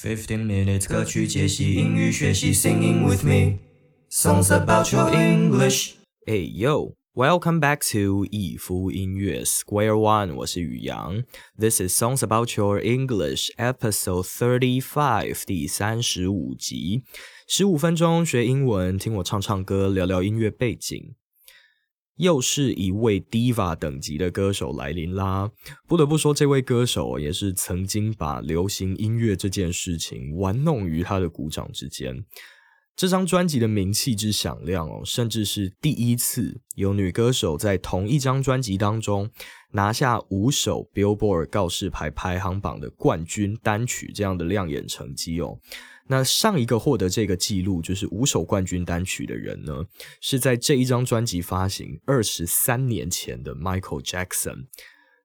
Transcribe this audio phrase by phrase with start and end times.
[0.00, 3.58] Fifteen minutes 歌曲解析英语学习，Singing with me
[4.08, 5.94] songs about your English。
[6.24, 11.24] Hey yo, welcome back to 以夫音乐 Square One，我是宇阳。
[11.58, 17.02] This is Songs About Your English Episode Thirty Five，第三十五集。
[17.48, 21.16] 十五分钟学英文，听我唱唱歌，聊聊音乐背景。
[22.18, 25.50] 又是一位 diva 等级的歌手来临啦！
[25.86, 32.24] 不得不说，这位歌手也是曾经把流行音乐这件事情玩弄于他的鼓掌之间。
[32.96, 39.30] 这张专辑的名气之响亮哦，甚至是第一次有女歌手在同一张专辑当中
[39.70, 45.60] 拿下五首 Billboard 告示牌排行榜的冠军单曲这样的亮眼成绩哦。
[46.08, 49.84] 那上一个获得这个记录就是五首冠军单曲的人呢，
[50.20, 54.66] 是在这一张专辑发行二十三年前的 Michael Jackson，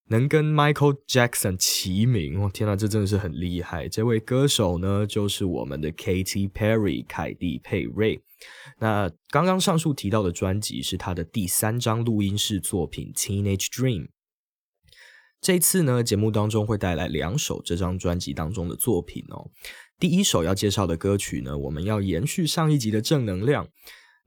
[0.09, 3.87] 能跟 Michael Jackson 齐名，我天呐，这真的是很厉害！
[3.87, 8.21] 这位歌手呢，就是我们的 Katy Perry 凯蒂佩瑞。
[8.79, 14.01] 那刚刚上述提到的专辑是他的第三张录音室作品《Teenage Dream》。
[15.39, 19.49] 这次呢，节目当中会带来两首这张专辑当中的作品哦。
[20.03, 23.69] 第一首要介绍的歌曲呢，我们要延续上一集的正能量。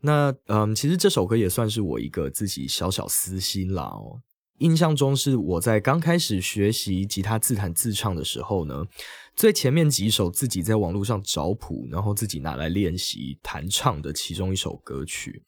[0.01, 4.23] 那嗯，其实这首歌也算是我一个自己小小私心啦哦。
[4.61, 8.87] 印象中是我在刚开始学习吉他自弹自唱的时候呢，
[9.35, 15.43] 最前面几首自己在网络上找谱，然后自己拿来练习弹唱的其中一首歌曲。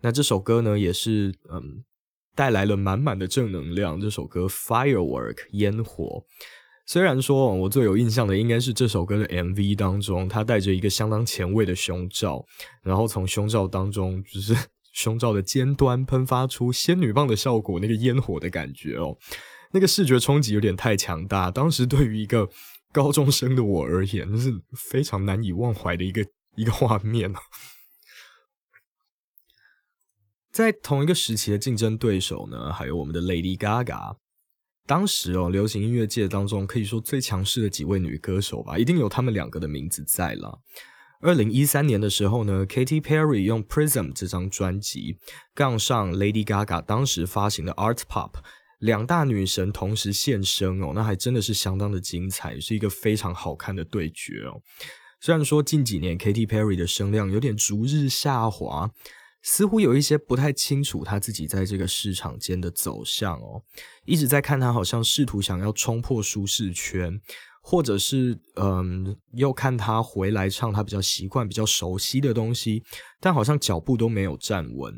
[0.00, 1.84] 那这首歌呢，也是嗯
[2.34, 4.00] 带来了满满的正能量。
[4.00, 6.24] 这首歌《Firework》烟火。
[6.88, 12.46] 虽然说，我最有印象的应该是这首歌的 MV 当中，他戴着一个相当前卫的胸罩，
[12.80, 14.56] 然后从胸罩当中，就是
[14.94, 19.18] 胸罩的尖端喷发出仙女棒的效果，那个烟火的感觉哦，
[19.72, 21.50] 那个视觉冲击有点太强大。
[21.50, 22.48] 当时对于一个
[22.92, 27.34] 高中生的我而言，那是非常难以忘怀的一个一个画面
[30.52, 34.16] 在同一个时期的竞争对手呢，还有我们的 Lady Gaga。
[34.86, 40.60] 当时哦，流行音乐界当中可以说最强势的几位女歌手吧，一定有她们两个的名字在了。
[41.20, 45.18] 二零一三年的时候呢，Katy Perry 用《Prism》这张专辑
[45.54, 48.32] 杠上 Lady Gaga 当时发行的《Art Pop》，
[48.78, 54.60] 两大女神同时现身哦，那还真的是相当的精彩，是一个非常好看的对决哦。
[55.20, 58.90] 虽然说近几年 Katy Perry 的声量有点逐日下滑。
[59.48, 63.62] 似乎有一些不太清楚他自己在这个市场间的走向哦，
[64.04, 67.20] 一直在看他好像试图想要冲破舒适圈，
[67.62, 72.82] 或者是嗯，又看他回来唱他比较习惯、比较熟悉的东西，
[73.20, 74.92] 但好像脚步都没有站稳。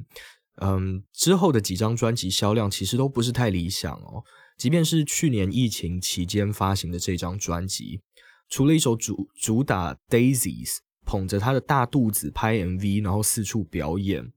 [0.62, 4.24] 嗯，之后的几张专辑销量其实都不是太理想哦，
[4.56, 8.00] 即便是去年疫情期间发行的这张专辑，
[8.48, 14.32] 除了一首主主打 Daisies，捧着他的大肚子拍 MV，然后四处表演。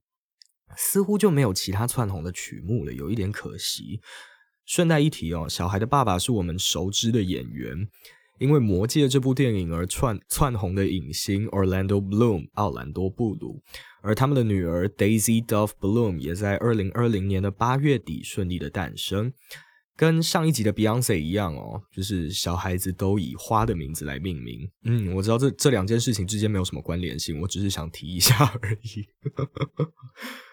[0.76, 4.00] 似乎就没有其他窜红的曲目了，有一点可惜。
[4.64, 7.88] 顺带一提哦，小孩的爸爸是我们熟知的演员，
[8.38, 13.60] 因为《魔戒》这部电影而串窜红的影星 Orlando Bloom 奥兰多·布鲁，
[14.02, 19.32] 而他们的女儿 Daisy Dove Bloom 也在二零二零年的八月底顺利的诞生。
[19.94, 24.68] 跟上一集的 Beyonce 一样哦，就是小孩子都以花的名字来命名。
[24.84, 29.06] 嗯，我知道这这两件事情之间没有什么关联性，我只是想提一下而已。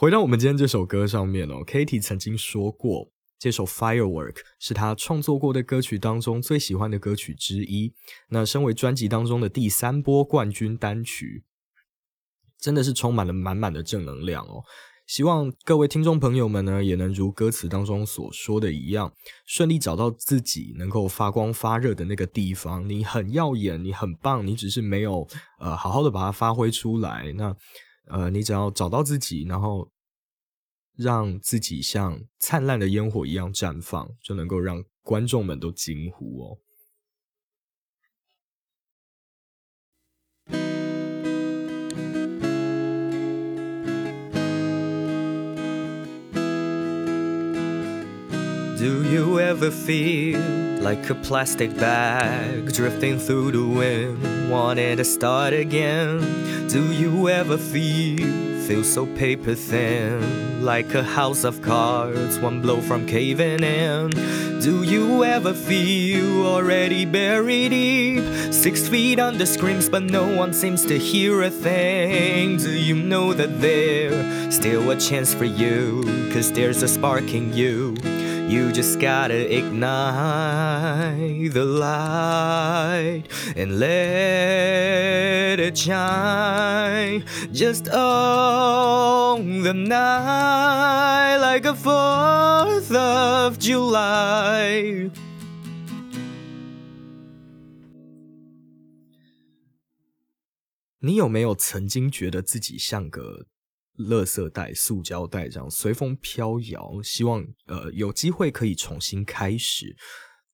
[0.00, 7.92] 回到我们今天这首歌上面哦，Katy 曾经说过，这首《Firework》是他创作过的歌曲当中最喜欢的歌曲之一。
[8.28, 11.42] 那身为专辑当中的第三波冠军单曲，
[12.60, 14.62] 真的是充满了满满的正能量哦。
[15.04, 19.12] 希望各位听众朋友们呢，也能如歌词当中所说的一样，
[19.46, 22.88] 顺利找到自己能够发光发热的那个地方。
[22.88, 25.26] 你很耀眼，你很棒，你只是没有
[25.58, 27.32] 呃好好的把它发挥出来。
[27.32, 27.52] 那
[28.10, 29.90] 呃，你只要找到自己，然后
[30.96, 36.58] 让自己像灿烂的烟火一样绽放，就能够让观众们都惊呼哦。
[48.78, 56.68] Do you ever feel like a plastic bag drifting through the wind, wanted to start again?
[56.68, 62.80] Do you ever feel feel so paper thin, like a house of cards, one blow
[62.82, 64.10] from caving in?
[64.60, 70.84] Do you ever feel already buried deep, six feet under screams, but no one seems
[70.86, 72.58] to hear a thing?
[72.58, 76.02] Do you know that there's still a chance for you,
[76.32, 77.94] cause there's a spark in you?
[78.48, 83.24] You just gotta ignite the light
[83.54, 95.10] and let it shine just on the night like a 4th of July.
[101.00, 101.14] 你
[103.98, 107.02] 垃圾袋、塑胶袋这样随风飘摇？
[107.02, 109.96] 希望呃有机会可以重新开始。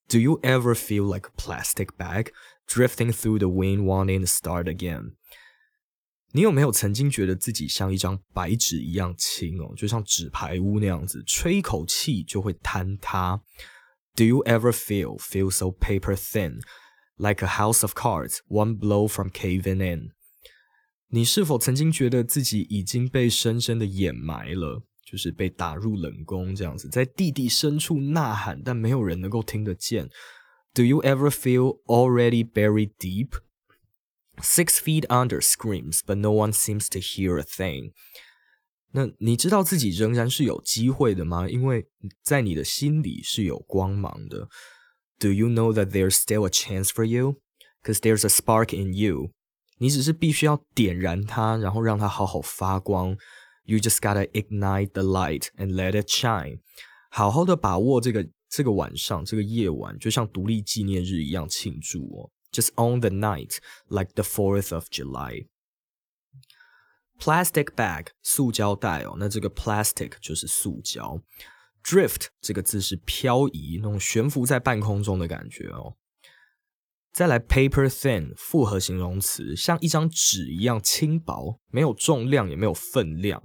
[0.08, 2.32] Do you ever feel like a plastic bag
[2.66, 5.14] drifting through the wind, wanting to start again？
[6.32, 13.40] 你有没有曾经觉得自己像一张白纸一样轻哦，就像纸牌屋那样子，吹一口气就会坍塌
[14.16, 16.60] ？Do you ever feel feel so paper thin,
[17.16, 20.13] like a house of cards, one blow from caving in？
[21.08, 30.08] 你是否曾经觉得自己已经被深深的掩埋了，就是被打入冷宫这样子，在地底深处呐喊，但没有人能够听得见
[30.72, 33.30] ？Do you ever feel already buried deep?
[34.38, 37.92] Six feet under screams, but no one seems to hear a thing.
[38.90, 41.48] 那你知道自己仍然是有机会的吗？
[41.48, 41.86] 因为
[42.22, 44.48] 在你的心里是有光芒的。
[45.20, 47.36] Do you know that there's still a chance for you?
[47.82, 49.30] Because there's a spark in you.
[49.78, 53.16] 你只是必须要点燃它，然后让它好好发光。
[53.64, 56.60] You just gotta ignite the light and let it shine。
[57.10, 62.30] 好好的把握这个这个晚上，这个夜晚，就像独立纪念日一样庆祝哦。
[62.52, 63.56] Just on the night
[63.88, 65.46] like the Fourth of July。
[67.18, 69.16] Plastic bag，塑胶袋哦。
[69.18, 71.22] 那这个 plastic 就是塑胶。
[71.82, 75.96] Drift 这个字是漂移，那种悬浮在半空中的感觉哦。
[77.14, 83.40] 再来，paper thin 复合形容词，像一张纸一样轻薄，没有重量，也没有分量。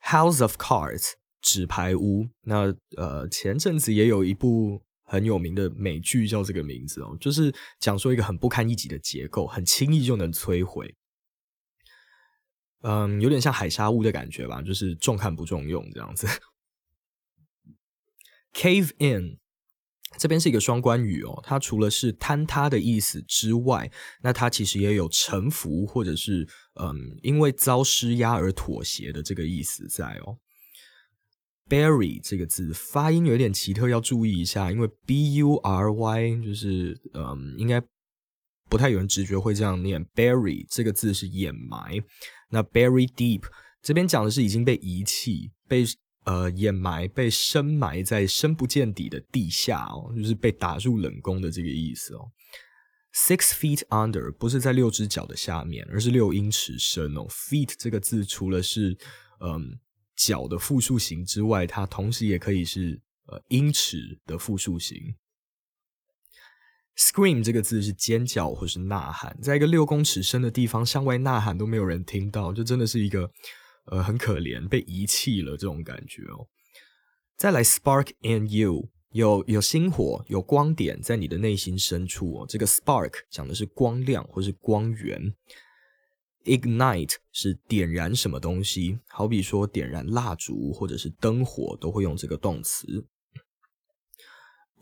[0.00, 10.94] House of Cards 纸牌屋，那呃前阵子也有一部很有名的美剧叫这个名字哦，就是讲说一个很不堪一击的结构，很轻易就能摧毁。
[12.82, 16.28] 嗯，有点像海沙屋的感觉吧，就是重看不重用这样子。
[18.54, 19.39] Cave in。
[20.18, 23.90] 这边是一个双关语哦，它除了是坍塌的意思之外，
[24.22, 26.46] 那它其实也有臣服或者是
[26.80, 30.36] 嗯，因为遭施压而妥协的这个意思在哦。
[31.68, 37.80] Bury 这个字发音有点奇特，要注意一下，因为 B U R Y 就是嗯，应该
[38.68, 40.04] 不太有人直觉会这样念。
[40.14, 42.02] Bury 这个字是掩埋，
[42.50, 43.44] 那 Bury deep
[43.80, 45.84] 这边讲的是已经被遗弃被。
[46.24, 52.30] 呃，掩埋被深埋在深不见底的地下哦，就是被打入冷宫的这个意思哦。
[53.14, 57.26] Six feet under 不是在六只脚的下面，而是六英尺深哦。
[57.28, 58.96] Feet 这个字除了是
[59.40, 59.78] 嗯
[60.14, 65.14] 脚的复数形之外，它同时也可以是呃英尺的复数形。
[66.96, 73.30] Scream 这个字是尖叫或是呐喊，在一个六公尺深的地方向外呐喊都没有人听到，就真的是一个。
[73.86, 76.46] 呃，很可怜，被遗弃了这种感觉哦。
[77.36, 82.46] 再来，spark in you，有有星火，有光点在你的内心深处哦。
[82.48, 85.34] 这个 spark 讲的是光亮或是光源
[86.44, 93.06] ，ignite 是点燃什么东西，好比说点燃蜡烛或者是灯火，都会用这个动词。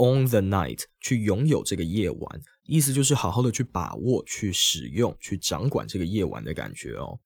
[0.01, 7.19] On the night 去拥有这个夜晚，意思就是好好的去把握、去使用、去掌管这个夜晚的感觉哦。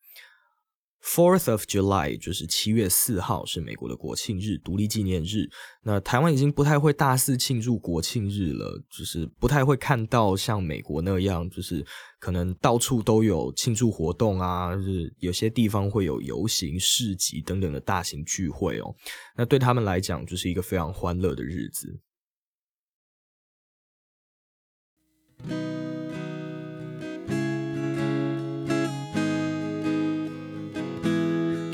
[1.02, 5.50] Fourth of July 就是七月四号，是美国的国庆日，独立纪念日。
[5.82, 11.84] 那台湾已经不太会大肆庆祝国庆日了，就是不太会看到像美国那样，就是
[12.20, 18.94] 可能到处都有庆祝活动啊，就是有些地方会有游行、市集等等的大型聚会哦。
[19.36, 22.00] 那对他们来讲，就是一个非常欢乐的日子。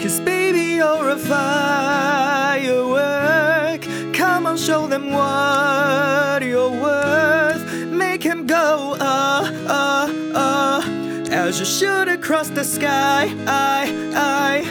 [0.09, 1.43] Cause baby, you're a firework.
[4.15, 7.63] Come on, show them what you're worth.
[7.91, 10.81] Make him go, uh, uh, uh.
[11.31, 14.65] As you shoot across the sky, I, I.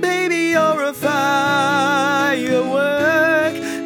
[0.00, 2.40] Baby, you're a firework.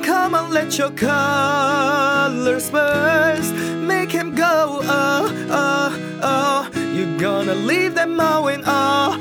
[0.04, 3.52] Come on, let your colors burst.
[3.54, 5.90] Make him go, uh, uh,
[6.22, 6.70] uh.
[6.94, 9.16] You're gonna leave them all in awe,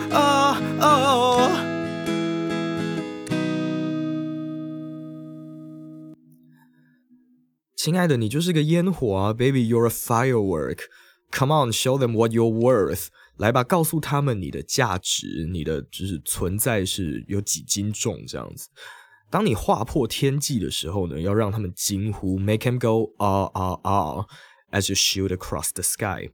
[7.78, 10.84] 亲爱的，你就是个烟火啊，Baby，you're a firework.
[11.32, 13.08] Come on, show them what you're worth.
[13.36, 18.68] 来吧，告诉他们你的价值，你的就是存在是有几斤重这样子。
[19.28, 24.26] 当你划破天际的时候呢，要让他们惊呼，make them go ah ah ah
[24.70, 26.30] as you shoot across the sky。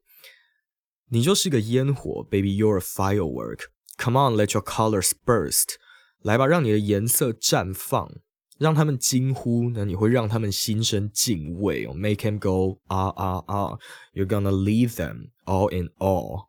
[1.08, 5.76] 你就是个烟火，baby you're a firework。Come on, let your colors burst。
[6.22, 8.12] 来吧，让你的颜色绽放，
[8.57, 13.79] 让他们惊呼，那你会让他们心生敬畏哦，make them go ah ah ah。
[14.13, 16.47] You're gonna leave them all in awe。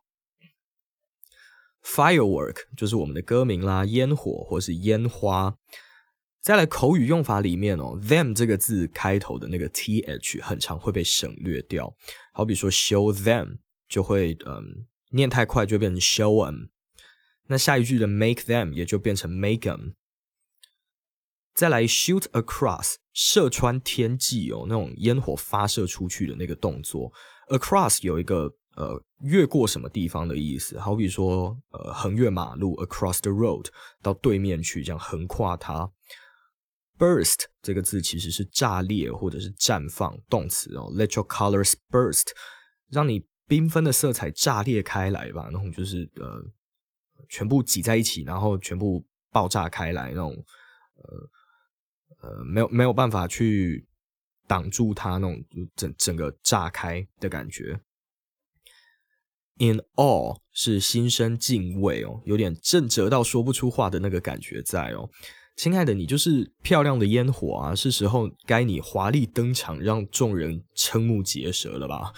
[1.83, 5.57] Firework 就是我们的歌名啦，烟火或是烟花。
[6.39, 11.93] 再来口语用法里面哦，them 这个字开头的那个 th 很常会被省略掉。
[12.31, 13.57] 好比说 show them
[13.89, 16.69] 就会嗯念太快就变成 show them。
[17.47, 19.93] 那下一句的 make them 也就变成 make them。
[21.57, 27.11] 再来 shoot across 射穿天际哦，那种烟火发射出去的那个动作。
[27.49, 28.43] across 有一个
[28.75, 33.65] 呃越过什么地方的意思，好比说呃横越马路 across the road
[34.03, 35.91] 到对面去，这样横跨它。
[36.99, 42.27] burst 这个字其实是炸裂或者是绽放动词哦，let your colors burst，
[42.91, 46.39] 让你缤纷的色彩炸裂开来吧，那种就是呃
[47.29, 50.31] 全部挤在一起，然后全部爆炸开来那种
[50.95, 51.29] 呃
[52.27, 53.87] 呃没有没有办法去
[54.47, 55.43] 挡住它那种
[55.75, 57.79] 整整个炸开的感觉。
[59.59, 65.09] In awe 是心生敬畏哦，有点震折到说不出话的那个感觉在哦。
[65.55, 67.73] 亲爱的，你就是漂亮的烟火啊！
[67.73, 72.13] 是时候该你华丽登场，让众人瞠目结舌了吧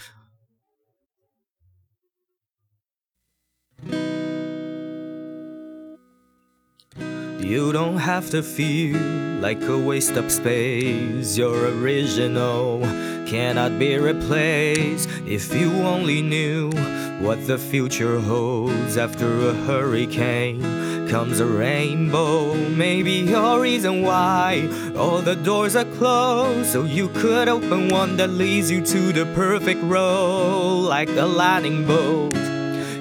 [7.50, 8.96] ？You don't have to feel
[9.40, 11.36] like a waste of space.
[11.36, 12.78] You're original,
[13.26, 15.08] cannot be replaced.
[15.26, 16.70] If you only knew
[17.18, 20.60] what the future holds after a hurricane
[21.08, 22.54] comes a rainbow.
[22.54, 26.70] Maybe your reason why all the doors are closed.
[26.70, 31.84] So you could open one that leads you to the perfect road, like a lightning
[31.84, 32.32] bolt.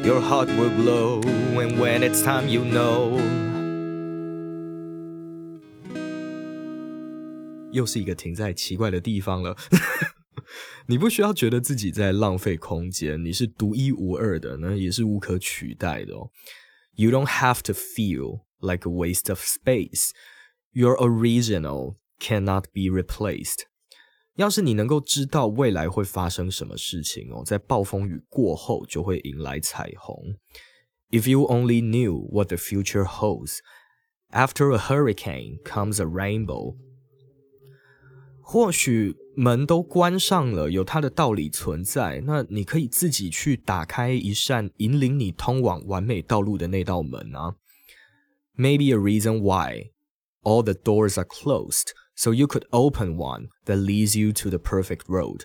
[0.04, 3.29] Your heart will glow, and when it's time, you know.
[7.73, 9.57] 又是一个停在奇怪的地方了。
[10.87, 16.31] 你不需要觉得自己在浪费空间，你是独一无二的，那也是无可取代的哦。
[16.95, 20.11] you don't have to feel like a waste of space.
[20.73, 23.63] Your original cannot be replaced.
[24.37, 30.37] 要是你能够知道未来会发生什么事情哦，在暴风雨过后就会迎来彩虹。
[31.11, 33.59] If you only knew what the future holds,
[34.31, 36.77] after a hurricane comes a rainbow.
[38.49, 42.23] 或许门都关上了，有它的道理存在。
[42.27, 47.57] 那你可以自己去打开一扇引领你通往完美道路的那道门啊。
[48.57, 49.91] Maybe a reason why
[50.43, 54.59] all the doors are closed, so you could open one that leads you to the
[54.59, 55.43] perfect road。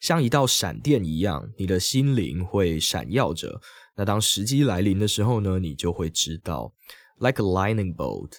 [0.00, 3.60] 像一道闪电一样，你的心灵会闪耀着。
[3.96, 6.72] 那当时机来临的时候呢，你就会知道，
[7.18, 8.34] like a lightning bolt,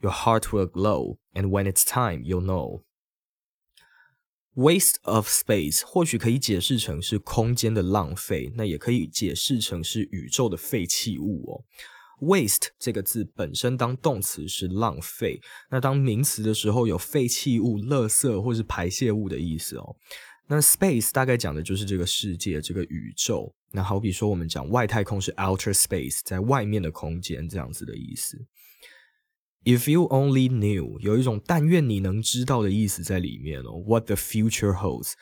[0.00, 2.82] your heart will glow, and when it's time, you'll know.
[4.55, 11.63] Waste of space 或许可以解释成是空间的浪费，那也可以解释成是宇宙的废弃物哦。
[12.21, 15.41] Waste 这个字本身当动词是浪费，
[15.71, 19.95] 那当名词的时候有废弃物、垃圾或是排泄物的意思哦。
[20.47, 23.51] 那 space 大概讲的就是这个世界、这个宇宙。
[23.71, 28.37] 那好比说我们讲外太空是 outer space，在外面的空间这样子的意思。
[29.65, 33.81] If you only knew，有一种但愿你能知道的意思在里面哦。
[33.87, 35.13] What the future holds，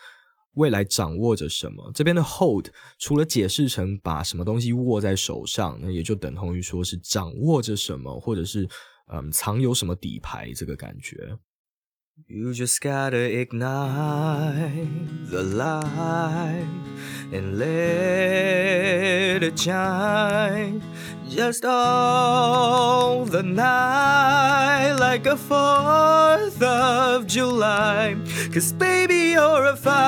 [0.54, 1.92] 未来掌握着什么？
[1.94, 8.68] 这边的 hold 除了解释成把什么东西握在手上，那也就等同于说是掌握着什么，或者是
[9.14, 11.38] 嗯藏有什么底牌这个感觉。
[12.28, 14.88] You just gotta ignite
[15.30, 16.66] the light
[17.32, 20.82] and let it shine.
[21.32, 28.18] Just all the night like a 4th of July.
[28.54, 30.02] Cause baby, you're a firework.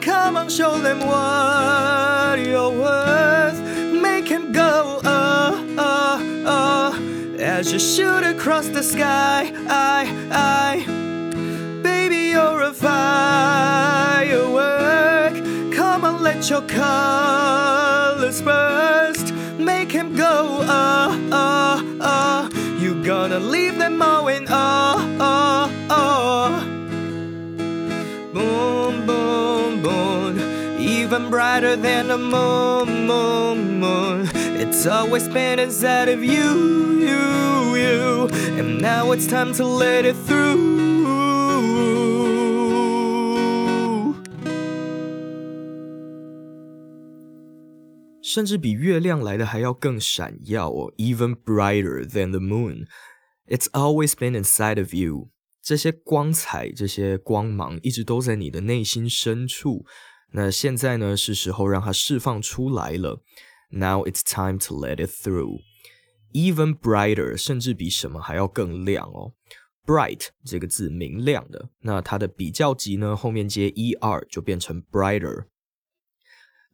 [0.00, 3.60] Come on, show them what you're worth.
[4.00, 6.92] Make him go, uh, uh, uh
[7.40, 9.52] as you shoot across the sky.
[9.68, 10.84] I, I,
[11.82, 14.14] baby, you're a firework.
[15.74, 17.83] Come on, let your colors
[18.40, 19.32] burst.
[19.58, 22.50] Make him go, uh, uh, uh.
[22.78, 26.64] You gonna leave them all in awe, uh, uh.
[28.32, 30.78] Boom, boom, boom.
[30.78, 38.28] Even brighter than the moon, moon, moon It's always been inside of you, you, you.
[38.58, 40.73] And now it's time to let it through.
[48.23, 52.85] 甚至比月亮来的还要更闪耀哦，even brighter than the moon.
[53.47, 55.29] It's always been inside of you.
[55.61, 59.85] 这些光彩，这些光芒，一直都在你的内心深处。
[60.31, 63.21] 那现在呢，是时候让它释放出来了。
[63.71, 65.61] Now it's time to let it through.
[66.33, 69.33] Even brighter，甚至比什么还要更亮哦。
[69.85, 75.45] Bright 这个字明亮的，那它的比较级呢，后面接 er 就变成 brighter。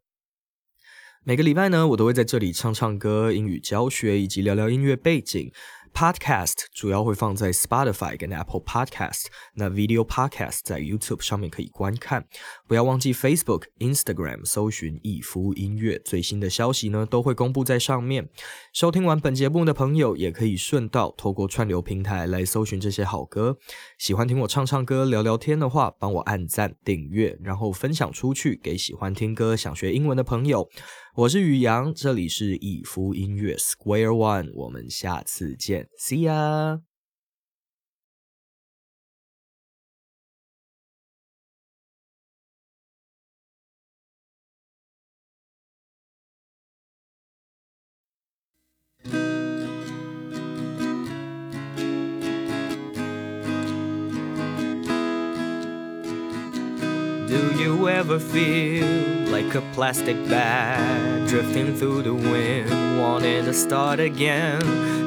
[1.28, 5.50] 每个礼拜呢，我都会在这里唱唱歌、英语教学以及聊聊音乐背景。
[5.92, 12.26] Podcast 主要会放在 Spotify 跟 Apple Podcast，那 Video Podcast 在 YouTube 上面可以观看。
[12.68, 18.28] 不要忘记 Facebook、Instagram 搜寻易夫音乐，最新的消息呢都会公布在上面。
[18.74, 23.56] 收听完本节目的朋友，也可以顺道透过串流平台来搜寻这些好歌。
[23.98, 30.68] 喜欢听我唱唱歌、聊聊天的话，帮我按赞、订阅，然后分享出去给喜欢听歌、想学英文的朋友。
[31.16, 36.82] 我是宇阳，这里是以夫音乐 Square One，我们下次见，See ya。
[57.26, 59.05] Do you ever feel
[59.42, 64.60] like a plastic bag drifting through the wind, wanting to start again?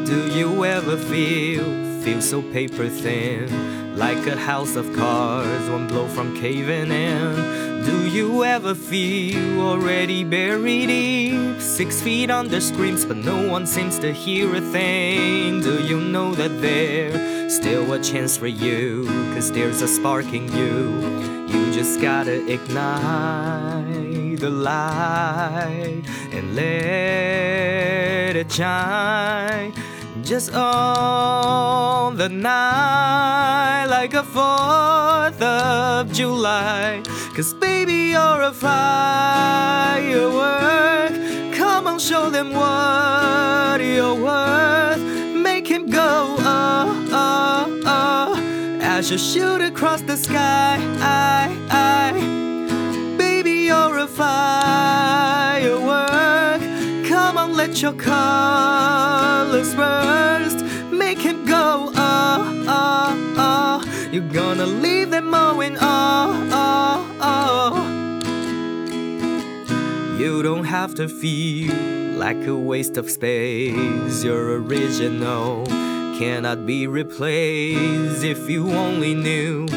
[0.05, 1.65] Do you ever feel,
[2.03, 7.83] feel so paper thin, like a house of cards, one blow from caving in?
[7.83, 13.97] Do you ever feel already buried deep, six feet under screams, but no one seems
[13.97, 15.61] to hear a thing?
[15.61, 20.45] Do you know that there's still a chance for you, cause there's a spark in
[20.53, 20.77] you?
[21.47, 23.98] You just gotta ignite
[24.39, 29.73] the light and let it shine.
[30.23, 37.01] Just on the night, like a 4th of July.
[37.35, 38.79] Cause baby, you're a firework.
[41.55, 45.01] Come on, show them what you're worth.
[45.35, 50.77] Make him go, oh, oh, oh as you shoot across the sky.
[50.99, 52.48] I, I,
[57.81, 60.65] your colors burst.
[60.91, 64.09] Make him go, oh, oh, oh.
[64.11, 67.85] You're gonna leave them all in oh, oh, oh.
[70.17, 71.73] You don't have to feel
[72.17, 74.23] like a waste of space.
[74.23, 75.65] You're original
[76.19, 79.67] cannot be replaced if you only knew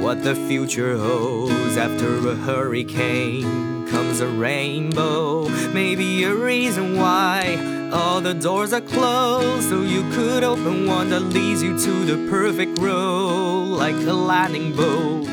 [0.00, 3.79] what the future holds after a hurricane
[4.20, 10.86] a rainbow maybe a reason why all the doors are closed, so you could open
[10.86, 15.28] one that leads you to the perfect road, like a lightning bolt.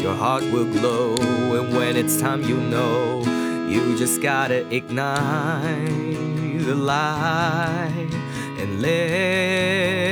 [0.00, 3.22] Your heart will glow, and when it's time, you know
[3.68, 6.20] you just gotta ignite
[6.64, 8.10] the light
[8.58, 10.09] and let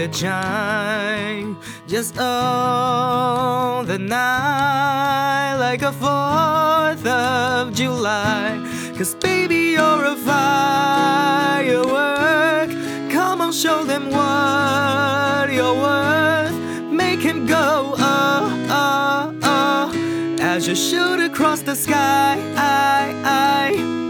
[0.00, 1.56] it shine.
[1.86, 8.58] Just on the night, like a 4th of July.
[8.96, 11.90] Cause baby, you're a firework.
[13.12, 16.54] Come on, show them what you're worth.
[16.90, 19.92] Make him go, oh, oh, oh.
[20.40, 22.36] As you shoot across the sky.
[22.56, 24.09] Baby,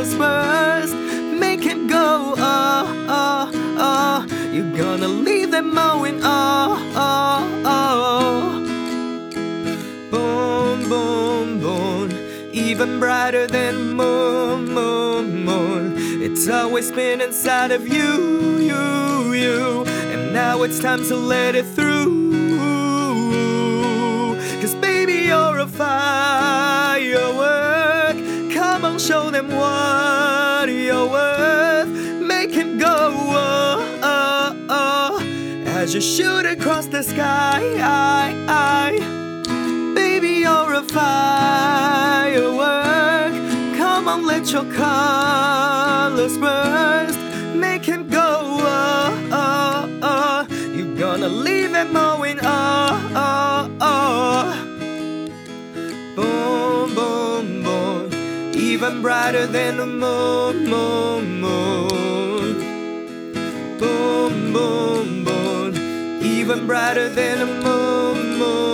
[0.00, 0.94] colors burst.
[0.94, 4.26] Make him go, oh, oh, oh.
[4.52, 8.60] You're gonna leave them mowing, oh, oh, oh.
[10.10, 12.10] Boom, boom, boom.
[12.52, 15.94] Even brighter than moon, moon, moon.
[16.22, 19.84] It's always been inside of you, you, you.
[19.86, 22.30] And now it's time to let it through.
[24.60, 27.59] Cause baby, you're a firework.
[29.06, 31.88] Show them what you're worth.
[31.88, 35.18] Make him go, oh, oh, oh.
[35.66, 37.60] As you shoot across the sky.
[39.94, 42.52] Baby, you're a firework.
[43.78, 47.19] Come on, let your colors burst.
[59.10, 62.54] Brighter than the moon, moon, moon.
[63.76, 66.22] Boom, boom, boom.
[66.22, 68.69] Even brighter than the moon.